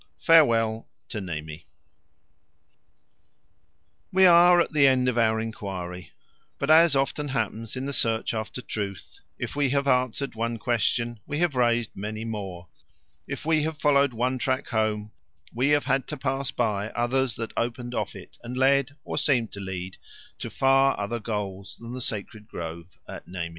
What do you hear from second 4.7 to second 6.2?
the end of our enquiry,